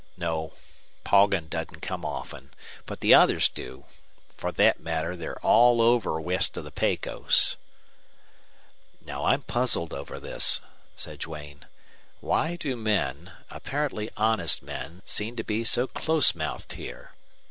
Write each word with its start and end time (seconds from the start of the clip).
No, 0.17 0.53
Poggin 1.03 1.47
doesn't 1.47 1.81
come 1.83 2.03
often. 2.03 2.55
But 2.87 3.01
the 3.01 3.13
others 3.13 3.49
do. 3.49 3.85
For 4.35 4.51
thet 4.51 4.79
matter, 4.79 5.15
they're 5.15 5.33
around 5.33 5.43
all 5.51 5.79
over 5.83 6.19
west 6.19 6.57
of 6.57 6.63
the 6.63 6.71
Pecos." 6.71 7.55
"Now 8.99 9.25
I'm 9.25 9.43
puzzled 9.43 9.93
over 9.93 10.19
this," 10.19 10.59
said 10.95 11.19
Duane. 11.19 11.67
"Why 12.19 12.55
do 12.55 12.75
men 12.75 13.31
apparently 13.51 14.09
honest 14.17 14.63
men 14.63 15.03
seem 15.05 15.35
to 15.35 15.43
be 15.43 15.63
so 15.63 15.85
close 15.85 16.33
mouthed 16.33 16.73
here? 16.73 17.11